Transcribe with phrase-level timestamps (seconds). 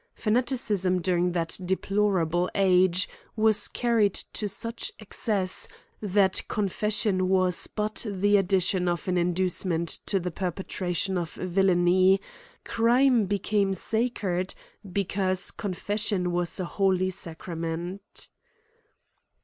[0.15, 5.67] Fanaticism during that deplorable age, was car ried to such excess,
[6.01, 12.19] that confession was but the addition of an inducement to the perpetration of villany:
[12.65, 14.55] crime became sacred—
[15.01, 18.27] because, confes sion was a holy sacrament.